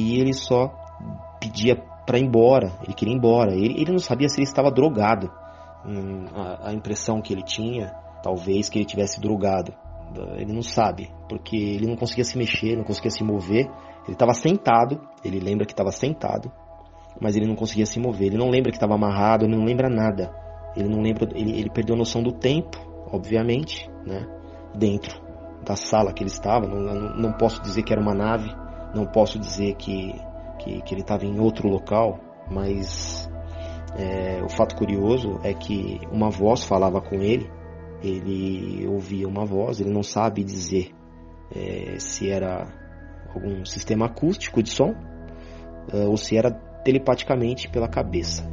[0.00, 0.68] e ele só
[1.40, 1.76] pedia
[2.06, 3.54] para ir embora, ele queria ir embora.
[3.54, 5.30] Ele, ele não sabia se ele estava drogado.
[5.86, 7.92] Hum, a, a impressão que ele tinha,
[8.22, 9.72] talvez que ele tivesse drogado.
[10.36, 13.66] Ele não sabe, porque ele não conseguia se mexer, não conseguia se mover.
[14.04, 16.50] Ele estava sentado, ele lembra que estava sentado,
[17.20, 18.28] mas ele não conseguia se mover.
[18.28, 20.34] Ele não lembra que estava amarrado, ele não lembra nada.
[20.76, 22.76] Ele não lembra, ele, ele perdeu a noção do tempo,
[23.12, 24.26] obviamente, né?
[24.74, 25.20] Dentro
[25.64, 26.66] da sala que ele estava.
[26.66, 28.50] Não, não, não posso dizer que era uma nave,
[28.94, 30.14] não posso dizer que,
[30.58, 32.18] que, que ele estava em outro local,
[32.50, 33.30] mas
[33.96, 37.50] é, o fato curioso é que uma voz falava com ele
[38.02, 40.90] ele ouvia uma voz, ele não sabe dizer
[41.54, 42.66] é, se era
[43.34, 44.94] algum sistema acústico de som
[45.92, 48.48] é, ou se era telepaticamente pela cabeça.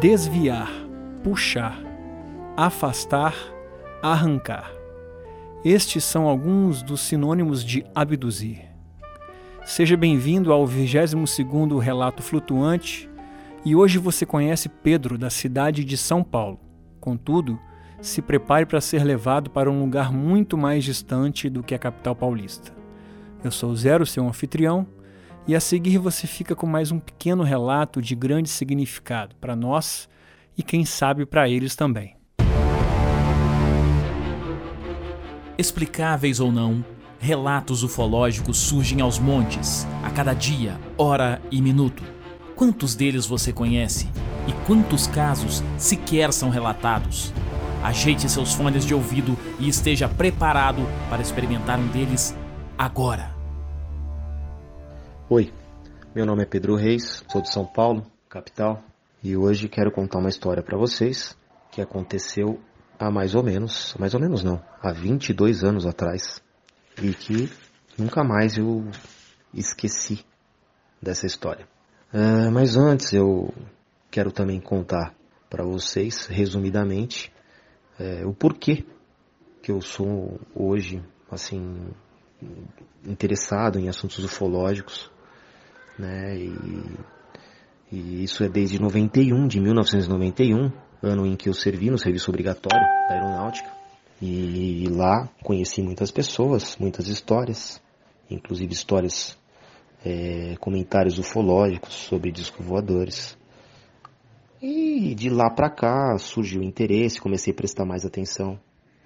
[0.00, 0.72] Desviar,
[1.22, 1.78] puxar,
[2.56, 3.34] afastar,
[4.02, 4.72] arrancar.
[5.62, 8.62] Estes são alguns dos sinônimos de abduzir.
[9.62, 13.10] Seja bem-vindo ao 22º Relato Flutuante
[13.62, 16.58] e hoje você conhece Pedro da cidade de São Paulo.
[16.98, 17.58] Contudo,
[18.00, 22.16] se prepare para ser levado para um lugar muito mais distante do que a capital
[22.16, 22.72] paulista.
[23.44, 24.86] Eu sou Zero, seu anfitrião,
[25.46, 30.08] e a seguir você fica com mais um pequeno relato de grande significado para nós
[30.56, 32.16] e quem sabe para eles também.
[35.56, 36.84] Explicáveis ou não,
[37.18, 42.02] relatos ufológicos surgem aos montes, a cada dia, hora e minuto.
[42.56, 44.08] Quantos deles você conhece?
[44.46, 47.32] E quantos casos sequer são relatados?
[47.82, 52.34] Ajeite seus fones de ouvido e esteja preparado para experimentar um deles
[52.76, 53.39] agora.
[55.32, 55.52] Oi,
[56.12, 58.82] meu nome é Pedro Reis, sou de São Paulo, capital,
[59.22, 61.38] e hoje quero contar uma história para vocês
[61.70, 62.58] que aconteceu
[62.98, 66.42] há mais ou menos, mais ou menos não, há 22 anos atrás,
[67.00, 67.48] e que
[67.96, 68.84] nunca mais eu
[69.54, 70.24] esqueci
[71.00, 71.64] dessa história.
[72.12, 73.54] Uh, mas antes eu
[74.10, 75.14] quero também contar
[75.48, 77.32] para vocês, resumidamente,
[78.00, 78.84] uh, o porquê
[79.62, 81.86] que eu sou hoje assim
[83.06, 85.08] interessado em assuntos ufológicos
[86.00, 86.36] né?
[86.36, 86.54] E,
[87.92, 90.72] e isso é desde 91, de 1991,
[91.02, 93.70] ano em que eu servi no serviço obrigatório da aeronáutica.
[94.22, 97.80] E lá conheci muitas pessoas, muitas histórias,
[98.30, 99.38] inclusive histórias,
[100.04, 103.38] é, comentários ufológicos sobre discos voadores.
[104.60, 108.60] E de lá para cá surgiu interesse, comecei a prestar mais atenção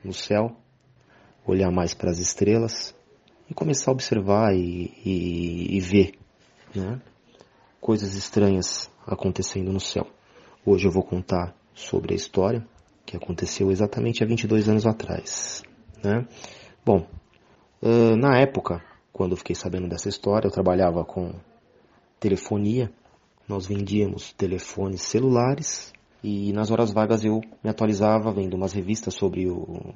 [0.05, 0.57] no céu,
[1.47, 2.93] olhar mais para as estrelas
[3.49, 6.24] e começar a observar e, e, e ver
[6.75, 7.01] né?
[7.81, 10.07] coisas estranhas acontecendo no céu.
[10.65, 12.67] Hoje eu vou contar sobre a história
[13.05, 15.63] que aconteceu exatamente há 22 anos atrás.
[16.03, 16.27] Né?
[16.85, 17.07] Bom,
[18.19, 21.35] na época, quando eu fiquei sabendo dessa história, eu trabalhava com
[22.19, 22.91] telefonia,
[23.47, 25.93] nós vendíamos telefones celulares
[26.23, 29.95] e nas horas vagas eu me atualizava vendo umas revistas sobre o,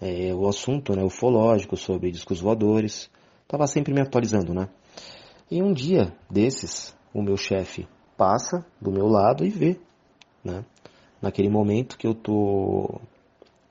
[0.00, 3.10] é, o assunto, né, ufológico, sobre discos voadores.
[3.42, 4.68] Estava sempre me atualizando, né?
[5.50, 9.78] E um dia desses, o meu chefe passa do meu lado e vê,
[10.42, 10.64] né?
[11.20, 13.00] Naquele momento que eu tô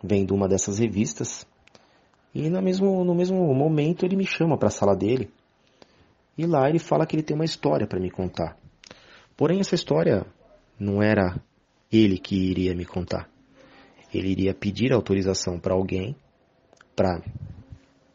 [0.03, 1.47] vendo uma dessas revistas,
[2.33, 5.29] e no mesmo, no mesmo momento ele me chama para a sala dele.
[6.37, 8.57] E lá ele fala que ele tem uma história para me contar.
[9.37, 10.25] Porém, essa história
[10.79, 11.39] não era
[11.91, 13.29] ele que iria me contar.
[14.11, 16.15] Ele iria pedir autorização para alguém
[16.95, 17.21] para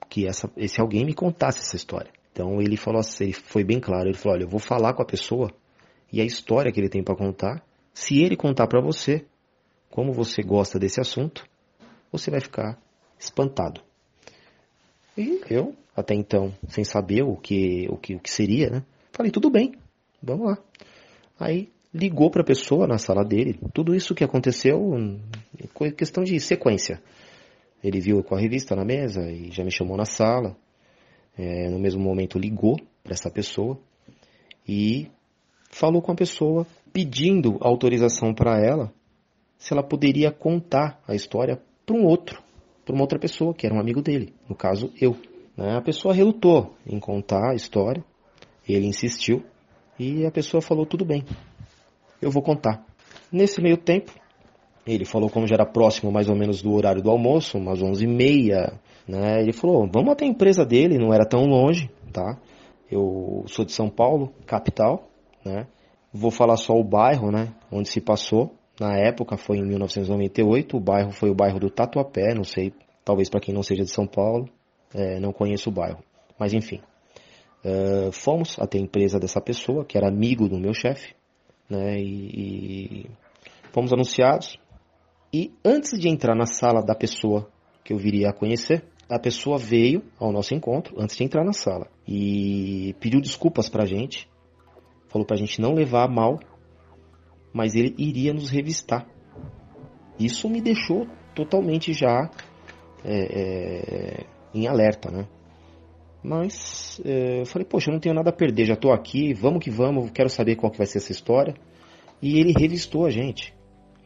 [0.08, 2.10] que essa, esse alguém me contasse essa história.
[2.38, 5.02] Então ele falou assim, ele foi bem claro, ele falou, olha, eu vou falar com
[5.02, 5.50] a pessoa
[6.12, 7.64] e a história que ele tem para contar.
[7.92, 9.26] Se ele contar para você
[9.90, 11.44] como você gosta desse assunto,
[12.12, 12.80] você vai ficar
[13.18, 13.80] espantado.
[15.16, 18.84] E eu, até então, sem saber o que, o que, o que seria, né?
[19.10, 19.74] Falei, tudo bem,
[20.22, 20.58] vamos lá.
[21.40, 24.80] Aí ligou para a pessoa na sala dele, tudo isso que aconteceu,
[25.96, 27.02] questão de sequência.
[27.82, 30.56] Ele viu com a revista na mesa e já me chamou na sala
[31.38, 33.78] é, no mesmo momento ligou para essa pessoa
[34.66, 35.08] e
[35.70, 38.92] falou com a pessoa pedindo autorização para ela
[39.56, 42.42] se ela poderia contar a história para um outro,
[42.84, 45.16] para uma outra pessoa que era um amigo dele, no caso eu.
[45.56, 45.76] Né?
[45.76, 48.04] A pessoa relutou em contar a história,
[48.68, 49.42] ele insistiu
[49.98, 51.24] e a pessoa falou tudo bem,
[52.20, 52.84] eu vou contar.
[53.30, 54.12] Nesse meio tempo,
[54.94, 58.78] ele falou como já era próximo mais ou menos do horário do almoço, umas 11h30,
[59.06, 59.42] Né?
[59.42, 62.38] Ele falou, vamos até a empresa dele, não era tão longe, tá?
[62.90, 65.08] Eu sou de São Paulo, capital,
[65.44, 65.66] né?
[66.12, 67.52] Vou falar só o bairro, né?
[67.70, 68.54] Onde se passou.
[68.80, 70.76] Na época foi em 1998.
[70.76, 72.34] O bairro foi o bairro do Tatuapé.
[72.34, 72.72] Não sei,
[73.04, 74.48] talvez para quem não seja de São Paulo,
[74.94, 76.02] é, não conheço o bairro.
[76.38, 76.80] Mas enfim,
[77.64, 81.14] uh, fomos até a empresa dessa pessoa que era amigo do meu chefe,
[81.68, 81.98] né?
[81.98, 83.10] E, e
[83.72, 84.58] fomos anunciados.
[85.32, 87.50] E antes de entrar na sala da pessoa
[87.84, 91.52] que eu viria a conhecer, a pessoa veio ao nosso encontro antes de entrar na
[91.52, 94.28] sala e pediu desculpas pra gente
[95.08, 96.38] falou para a gente não levar a mal,
[97.52, 99.06] mas ele iria nos revistar.
[100.18, 102.30] Isso me deixou totalmente já
[103.04, 105.26] é, é, em alerta, né?
[106.22, 109.62] Mas é, eu falei, poxa, eu não tenho nada a perder, já estou aqui, vamos
[109.62, 111.54] que vamos, quero saber qual que vai ser essa história.
[112.20, 113.54] E ele revistou a gente,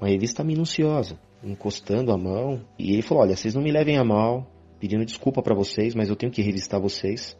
[0.02, 2.60] uma revista minuciosa, encostando a mão.
[2.76, 4.50] E ele falou, olha, vocês não me levem a mal,
[4.80, 7.36] pedindo desculpa para vocês, mas eu tenho que revistar vocês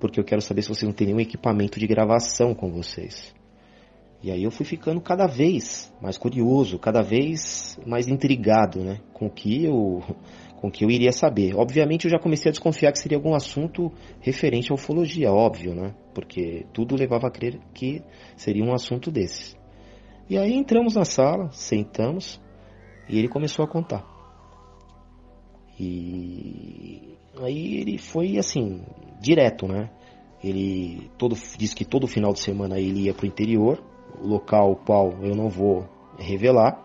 [0.00, 3.32] porque eu quero saber se vocês não têm nenhum equipamento de gravação com vocês.
[4.20, 9.26] E aí eu fui ficando cada vez mais curioso, cada vez mais intrigado, né, com
[9.26, 10.02] o que eu
[10.56, 11.54] com que eu iria saber.
[11.56, 15.94] Obviamente eu já comecei a desconfiar que seria algum assunto referente à ufologia, óbvio, né?
[16.14, 18.02] Porque tudo levava a crer que
[18.36, 19.56] seria um assunto desses.
[20.28, 22.40] E aí entramos na sala, sentamos
[23.08, 24.04] e ele começou a contar.
[25.78, 28.84] E aí ele foi assim,
[29.20, 29.90] direto, né?
[30.42, 33.82] Ele todo, disse que todo final de semana ele ia para o interior,
[34.20, 35.88] local qual eu não vou
[36.18, 36.80] revelar.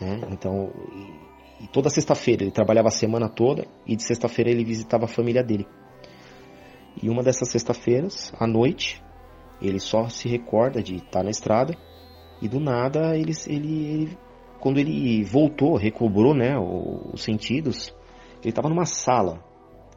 [0.00, 0.20] Né?
[0.30, 0.72] Então,
[1.60, 5.08] e, e toda sexta-feira ele trabalhava a semana toda e de sexta-feira ele visitava a
[5.08, 5.66] família dele.
[7.02, 9.02] E uma dessas sexta-feiras, à noite,
[9.60, 11.76] ele só se recorda de estar na estrada
[12.44, 14.18] e do nada ele, ele, ele
[14.60, 17.94] quando ele voltou, recobrou né, os sentidos,
[18.42, 19.42] ele estava numa sala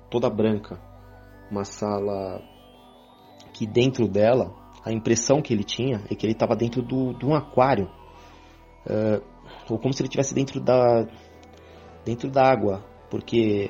[0.09, 0.79] toda branca.
[1.51, 2.41] Uma sala
[3.53, 4.53] que dentro dela,
[4.83, 7.89] a impressão que ele tinha é que ele estava dentro do, de um aquário,
[8.85, 9.21] uh,
[9.69, 11.05] ou como se ele estivesse dentro da
[12.05, 13.69] dentro da água, porque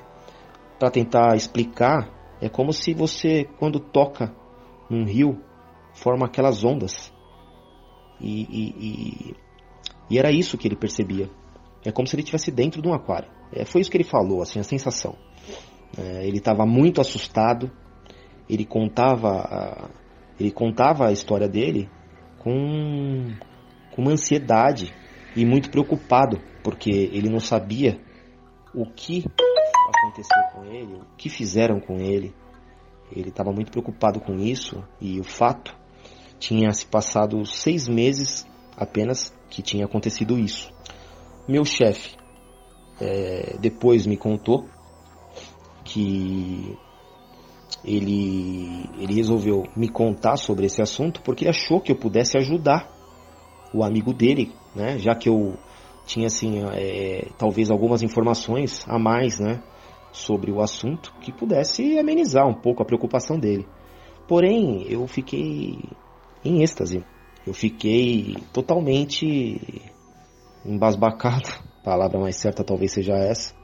[0.78, 2.08] para tentar explicar
[2.40, 4.36] é como se você quando toca
[4.88, 5.42] num rio
[5.94, 7.12] forma aquelas ondas
[8.20, 9.36] e, e, e,
[10.10, 11.30] e era isso que ele percebia.
[11.86, 13.30] É como se ele estivesse dentro de um aquário.
[13.52, 15.16] É, foi isso que ele falou, assim, a sensação.
[15.98, 17.72] É, ele estava muito assustado.
[18.50, 19.90] Ele contava, a,
[20.40, 21.90] ele contava a história dele
[22.40, 23.34] com,
[23.94, 24.94] com uma ansiedade
[25.36, 28.00] e muito preocupado, porque ele não sabia
[28.74, 29.24] o que
[29.90, 32.34] aconteceu com ele, o que fizeram com ele.
[33.12, 35.78] Ele estava muito preocupado com isso e o fato
[36.40, 38.46] tinha se passado seis meses
[38.76, 40.72] apenas que tinha acontecido isso.
[41.48, 42.16] Meu chefe
[43.00, 44.66] é, depois me contou
[45.84, 46.78] que
[47.84, 52.90] ele, ele resolveu me contar sobre esse assunto porque achou que eu pudesse ajudar
[53.74, 54.98] o amigo dele, né?
[54.98, 55.58] Já que eu
[56.06, 59.62] tinha assim, é, talvez algumas informações a mais, né?
[60.12, 63.68] Sobre o assunto que pudesse amenizar um pouco a preocupação dele.
[64.28, 65.80] Porém, eu fiquei
[66.44, 67.04] em êxtase.
[67.46, 69.92] Eu fiquei totalmente
[70.66, 71.50] embasbacado.
[71.80, 73.56] A palavra mais certa talvez seja essa.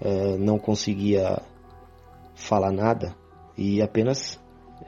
[0.00, 1.42] É, não conseguia
[2.34, 3.14] falar nada
[3.56, 4.40] e apenas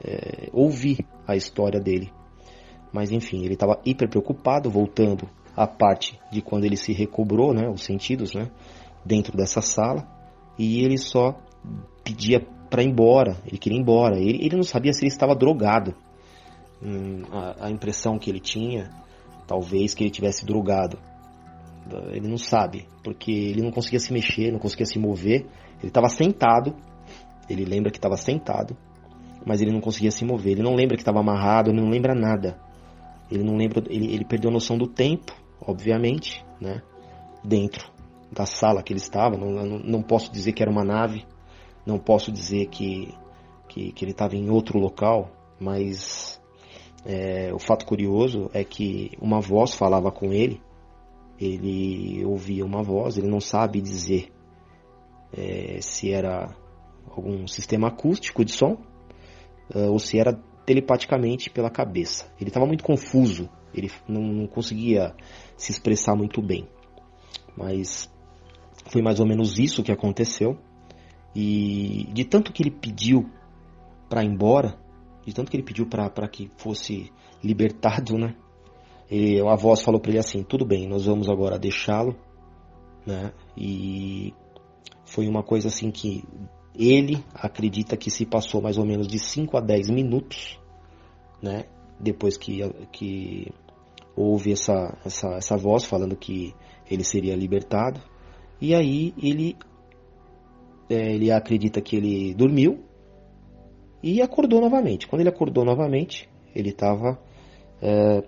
[0.03, 2.11] é, ouvir a história dele.
[2.91, 7.69] Mas enfim, ele estava hiper preocupado, voltando à parte de quando ele se recobrou, né,
[7.69, 8.49] os sentidos, né,
[9.05, 10.07] dentro dessa sala,
[10.57, 11.37] e ele só
[12.03, 14.17] pedia para ir embora, ele queria ir embora.
[14.17, 15.93] Ele, ele não sabia se ele estava drogado.
[16.81, 18.89] Hum, a, a impressão que ele tinha,
[19.47, 20.97] talvez que ele tivesse drogado.
[22.11, 25.45] Ele não sabe, porque ele não conseguia se mexer, não conseguia se mover.
[25.79, 26.75] Ele estava sentado
[27.49, 28.75] ele lembra que estava sentado,
[29.45, 30.53] mas ele não conseguia se mover.
[30.53, 32.59] Ele não lembra que estava amarrado, ele não lembra nada.
[33.29, 36.81] Ele não lembra, ele, ele perdeu a noção do tempo, obviamente, né?
[37.43, 37.91] Dentro
[38.31, 39.37] da sala que ele estava.
[39.37, 41.25] Não, não, não posso dizer que era uma nave,
[41.85, 43.13] não posso dizer que,
[43.67, 45.29] que, que ele estava em outro local,
[45.59, 46.41] mas
[47.05, 50.59] é, o fato curioso é que uma voz falava com ele.
[51.39, 54.31] Ele ouvia uma voz, ele não sabe dizer
[55.31, 56.55] é, se era
[57.09, 58.77] algum sistema acústico de som,
[59.73, 60.33] uh, ou se era
[60.65, 62.31] telepaticamente pela cabeça.
[62.39, 65.13] Ele estava muito confuso, ele não, não conseguia
[65.55, 66.67] se expressar muito bem.
[67.55, 68.11] Mas
[68.87, 70.57] foi mais ou menos isso que aconteceu.
[71.35, 73.29] E de tanto que ele pediu
[74.09, 74.79] para ir embora,
[75.25, 77.11] de tanto que ele pediu para que fosse
[77.43, 78.35] libertado, né?
[79.09, 82.15] E a voz falou para ele assim: tudo bem, nós vamos agora deixá-lo,
[83.05, 83.33] né?
[83.57, 84.33] E
[85.05, 86.23] Foi uma coisa assim que
[86.77, 90.59] ele acredita que se passou mais ou menos de 5 a 10 minutos,
[91.41, 91.65] né?
[91.99, 92.59] Depois que,
[92.91, 93.51] que
[94.15, 96.53] houve essa, essa, essa voz falando que
[96.89, 98.01] ele seria libertado.
[98.59, 99.55] E aí ele,
[100.89, 102.84] é, ele acredita que ele dormiu
[104.05, 105.07] e acordou novamente.
[105.07, 107.19] Quando ele acordou novamente, ele estava
[107.81, 108.23] é,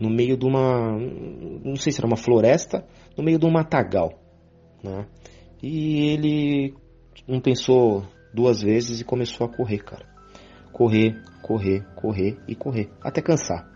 [0.00, 0.98] no meio de uma,
[1.62, 2.82] não sei se era uma floresta,
[3.14, 4.18] no meio de um matagal,
[4.82, 5.06] né?
[5.62, 6.74] E ele
[7.28, 10.06] não pensou duas vezes e começou a correr, cara.
[10.72, 13.70] Correr, correr, correr e correr, até cansar.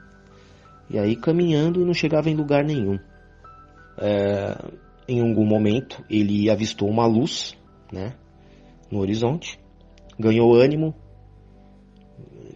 [0.88, 2.98] E aí caminhando e não chegava em lugar nenhum.
[3.98, 4.56] É,
[5.06, 7.54] em algum momento ele avistou uma luz,
[7.92, 8.14] né,
[8.90, 9.60] no horizonte,
[10.18, 10.94] ganhou ânimo,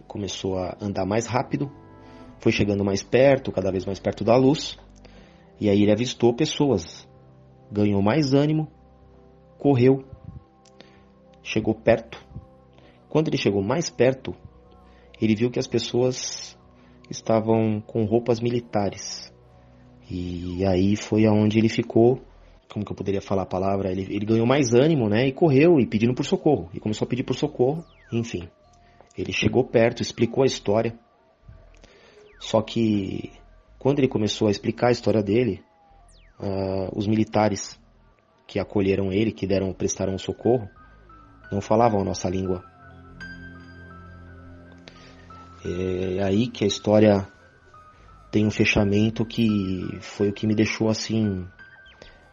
[0.07, 1.71] começou a andar mais rápido,
[2.39, 4.77] foi chegando mais perto, cada vez mais perto da luz,
[5.59, 7.07] e aí ele avistou pessoas,
[7.71, 8.67] ganhou mais ânimo,
[9.57, 10.03] correu,
[11.41, 12.23] chegou perto.
[13.09, 14.35] Quando ele chegou mais perto,
[15.21, 16.57] ele viu que as pessoas
[17.09, 19.33] estavam com roupas militares.
[20.09, 22.21] E aí foi aonde ele ficou,
[22.71, 23.91] como que eu poderia falar a palavra?
[23.91, 25.27] Ele, ele ganhou mais ânimo, né?
[25.27, 26.69] E correu e pedindo por socorro.
[26.73, 28.49] E começou a pedir por socorro, enfim.
[29.17, 30.97] Ele chegou perto, explicou a história.
[32.39, 33.31] Só que
[33.79, 35.63] quando ele começou a explicar a história dele,
[36.39, 37.79] uh, os militares
[38.47, 40.69] que acolheram ele, que deram, prestaram socorro,
[41.51, 42.63] não falavam a nossa língua.
[45.63, 47.27] É aí que a história
[48.31, 51.47] tem um fechamento que foi o que me deixou assim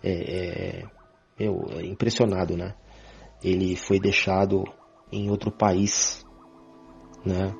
[0.02, 0.84] é,
[1.38, 2.74] é, impressionado, né?
[3.42, 4.64] Ele foi deixado
[5.10, 6.24] em outro país,
[7.24, 7.54] né?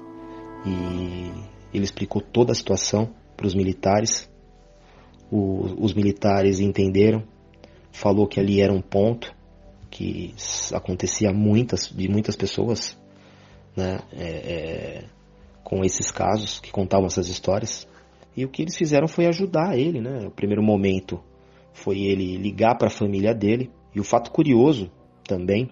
[0.65, 1.31] E
[1.75, 4.31] ele explicou toda a situação para os militares.
[5.31, 7.25] Os militares entenderam,
[7.91, 9.35] falou que ali era um ponto
[9.91, 10.35] que
[10.73, 12.99] acontecia muitas de muitas pessoas,
[13.77, 14.01] né?
[14.13, 15.05] É, é,
[15.65, 17.89] com esses casos que contavam essas histórias.
[18.37, 20.27] E o que eles fizeram foi ajudar ele, né?
[20.27, 21.21] O primeiro momento
[21.73, 23.71] foi ele ligar para a família dele.
[23.95, 24.91] E o fato curioso
[25.25, 25.71] também,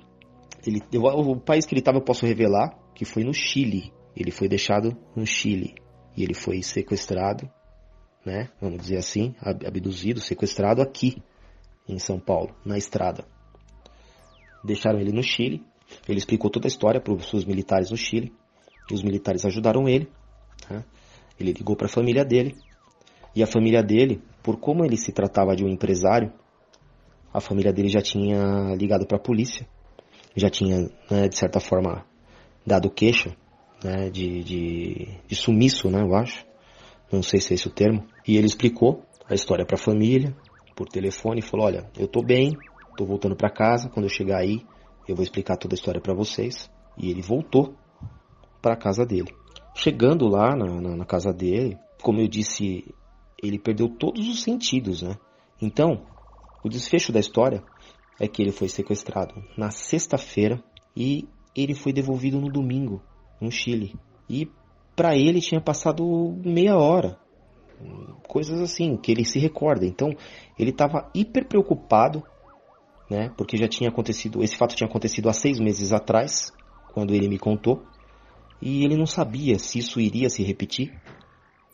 [0.67, 3.93] ele, o país que ele estava eu posso revelar, que foi no Chile.
[4.17, 5.75] Ele foi deixado no Chile
[6.17, 7.49] e ele foi sequestrado,
[8.25, 8.51] né?
[8.61, 11.23] Vamos dizer assim, abduzido, sequestrado aqui
[11.89, 13.25] em São Paulo, na estrada.
[14.63, 15.65] Deixaram ele no Chile.
[16.09, 18.33] Ele explicou toda a história para os militares no Chile.
[18.93, 20.09] Os militares ajudaram ele.
[20.69, 20.85] Né?
[21.39, 22.55] Ele ligou para a família dele.
[23.35, 26.33] E a família dele, por como ele se tratava de um empresário,
[27.33, 29.67] a família dele já tinha ligado para a polícia.
[30.37, 32.05] Já tinha, né, de certa forma,
[32.65, 33.37] dado queixa
[33.83, 36.45] né, de, de, de sumiço, né, eu acho.
[37.13, 38.07] Não sei se é esse o termo.
[38.27, 40.37] E ele explicou a história para a família
[40.77, 42.57] por telefone e falou: Olha, eu tô bem,
[42.97, 43.89] tô voltando para casa.
[43.89, 44.65] Quando eu chegar aí,
[45.09, 46.71] eu vou explicar toda a história para vocês.
[46.97, 47.75] E ele voltou
[48.63, 49.35] para a casa dele.
[49.75, 52.85] Chegando lá na, na, na, casa dele, como eu disse,
[53.43, 55.17] ele perdeu todos os sentidos, né?
[55.61, 56.07] Então,
[56.63, 57.63] o desfecho da história
[58.21, 60.63] é que ele foi sequestrado na sexta-feira
[60.95, 63.03] e ele foi devolvido no domingo
[63.41, 63.95] no Chile.
[64.29, 64.49] E
[64.95, 66.05] para ele tinha passado
[66.45, 67.19] meia hora.
[68.29, 69.87] Coisas assim, que ele se recorda.
[69.87, 70.11] Então,
[70.59, 72.23] ele estava hiper preocupado,
[73.09, 73.33] né?
[73.37, 76.53] Porque já tinha acontecido, esse fato tinha acontecido há seis meses atrás,
[76.93, 77.83] quando ele me contou.
[78.61, 80.93] E ele não sabia se isso iria se repetir,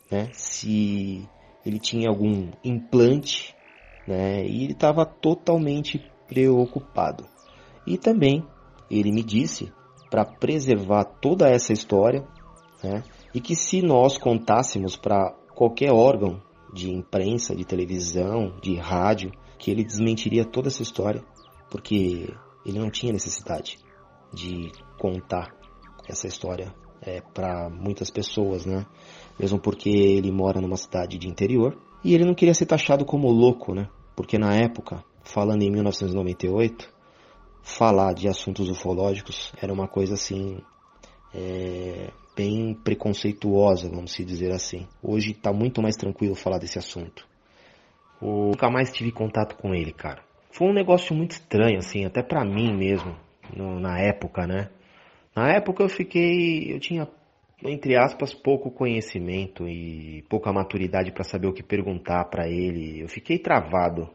[0.09, 0.29] né?
[0.31, 1.27] Se
[1.65, 3.53] ele tinha algum implante,
[4.07, 4.45] né?
[4.45, 7.25] E ele estava totalmente preocupado.
[7.85, 8.45] E também
[8.89, 9.71] ele me disse
[10.09, 12.25] para preservar toda essa história,
[12.83, 13.03] né?
[13.33, 16.41] E que se nós contássemos para qualquer órgão
[16.73, 21.23] de imprensa, de televisão, de rádio, que ele desmentiria toda essa história,
[21.69, 22.29] porque
[22.65, 23.77] ele não tinha necessidade
[24.33, 25.55] de contar
[26.07, 28.85] essa história é, para muitas pessoas, né?
[29.39, 33.29] Mesmo porque ele mora numa cidade de interior e ele não queria ser taxado como
[33.29, 33.89] louco, né?
[34.15, 36.89] Porque na época, falando em 1998,
[37.61, 40.59] falar de assuntos ufológicos era uma coisa assim
[41.33, 44.87] é, bem preconceituosa, vamos dizer assim.
[45.03, 47.27] Hoje está muito mais tranquilo falar desse assunto.
[48.21, 50.23] Eu nunca mais tive contato com ele, cara.
[50.49, 53.15] Foi um negócio muito estranho, assim, até para mim mesmo,
[53.55, 54.69] no, na época, né?
[55.35, 57.07] Na época eu fiquei, eu tinha
[57.63, 63.01] entre aspas pouco conhecimento e pouca maturidade para saber o que perguntar para ele.
[63.01, 64.09] Eu fiquei travado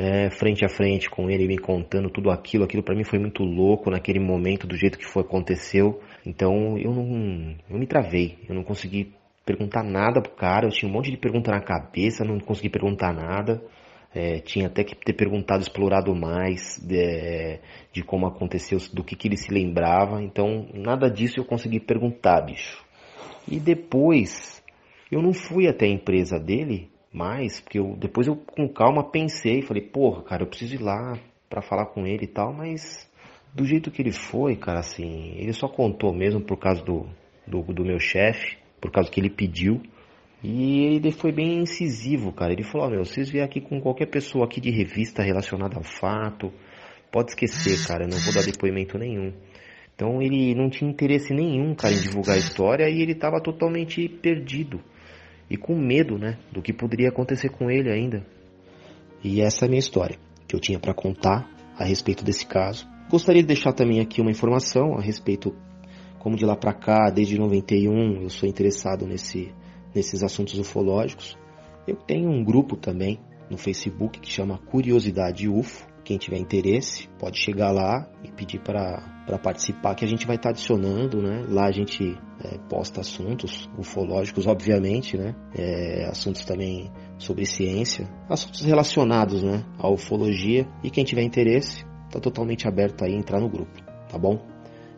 [0.00, 2.62] é, frente a frente com ele, me contando tudo aquilo.
[2.62, 6.00] Aquilo para mim foi muito louco naquele momento, do jeito que foi aconteceu.
[6.24, 9.12] Então eu não, eu me travei, eu não consegui
[9.44, 10.68] perguntar nada pro cara.
[10.68, 13.60] Eu tinha um monte de pergunta na cabeça, não consegui perguntar nada.
[14.14, 17.58] É, tinha até que ter perguntado, explorado mais de,
[17.92, 20.22] de como aconteceu, do que, que ele se lembrava.
[20.22, 22.84] Então, nada disso eu consegui perguntar, bicho.
[23.48, 24.62] E depois,
[25.10, 29.60] eu não fui até a empresa dele mais, porque eu, depois eu com calma pensei,
[29.60, 31.18] falei, porra, cara, eu preciso ir lá
[31.50, 33.10] para falar com ele e tal, mas
[33.52, 37.06] do jeito que ele foi, cara, assim, ele só contou mesmo por causa do,
[37.44, 39.82] do, do meu chefe, por causa que ele pediu.
[40.40, 42.52] E ele foi bem incisivo, cara.
[42.52, 45.82] Ele falou: oh, meu, vocês vierem aqui com qualquer pessoa aqui de revista relacionada ao
[45.82, 46.52] fato,
[47.10, 49.32] pode esquecer, cara, eu não vou dar depoimento nenhum.
[49.96, 54.08] Então ele não tinha interesse nenhum, cara, em divulgar a história e ele estava totalmente
[54.08, 54.80] perdido
[55.50, 58.26] e com medo, né, do que poderia acontecer com ele ainda.
[59.22, 62.86] E essa é a minha história que eu tinha para contar a respeito desse caso.
[63.10, 65.54] Gostaria de deixar também aqui uma informação a respeito
[66.18, 69.52] como de lá para cá, desde 91, eu sou interessado nesse
[69.94, 71.36] nesses assuntos ufológicos.
[71.86, 73.18] Eu tenho um grupo também
[73.50, 75.86] no Facebook que chama Curiosidade UFO.
[76.04, 80.50] Quem tiver interesse pode chegar lá e pedir para participar, que a gente vai estar
[80.50, 81.44] tá adicionando, né?
[81.48, 85.34] Lá a gente é, posta assuntos ufológicos, obviamente, né?
[85.54, 89.64] É, assuntos também sobre ciência, assuntos relacionados, né?
[89.76, 90.66] À ufologia.
[90.82, 94.40] E quem tiver interesse, está totalmente aberto aí a entrar no grupo, tá bom?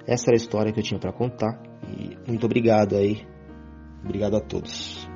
[0.06, 3.26] Essa era a história que eu tinha para contar e muito obrigado aí
[4.04, 5.08] Obrigado a todos.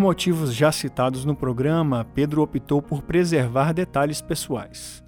[0.00, 5.04] Por motivos já citados no programa, Pedro optou por preservar detalhes pessoais.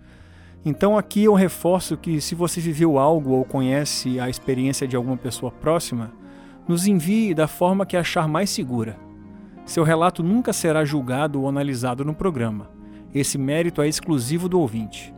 [0.66, 5.16] Então aqui eu reforço que se você viveu algo ou conhece a experiência de alguma
[5.16, 6.12] pessoa próxima,
[6.68, 8.98] nos envie da forma que achar mais segura.
[9.64, 12.68] Seu relato nunca será julgado ou analisado no programa.
[13.14, 15.14] Esse mérito é exclusivo do ouvinte.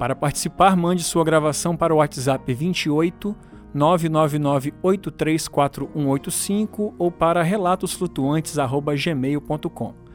[0.00, 3.36] Para participar, mande sua gravação para o WhatsApp 28
[3.76, 10.06] 999 834185 ou para relatosflutuantes@gmail.com.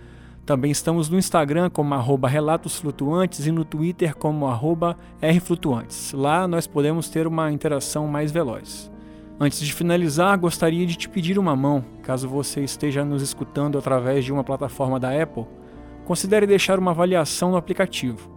[0.43, 6.13] Também estamos no Instagram como arroba relatosflutuantes e no Twitter como arroba rflutuantes.
[6.13, 8.89] Lá nós podemos ter uma interação mais veloz.
[9.39, 14.25] Antes de finalizar, gostaria de te pedir uma mão, caso você esteja nos escutando através
[14.25, 15.45] de uma plataforma da Apple.
[16.05, 18.29] Considere deixar uma avaliação no aplicativo.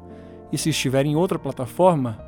[0.53, 2.19] E se estiver em outra plataforma,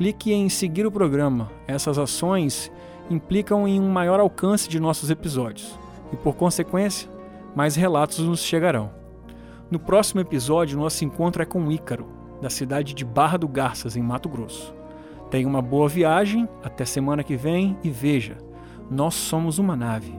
[0.00, 1.52] clique em seguir o programa.
[1.68, 2.72] Essas ações
[3.10, 5.78] implicam em um maior alcance de nossos episódios
[6.10, 7.06] e, por consequência,
[7.54, 8.90] mais relatos nos chegarão.
[9.70, 12.06] No próximo episódio, nosso encontro é com Ícaro,
[12.40, 14.74] da cidade de Barra do Garças, em Mato Grosso.
[15.30, 18.38] Tenha uma boa viagem, até semana que vem e veja,
[18.90, 20.18] nós somos uma nave.